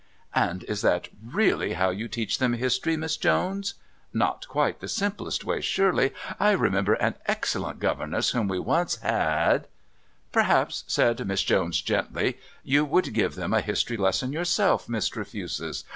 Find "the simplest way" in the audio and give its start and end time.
4.79-5.61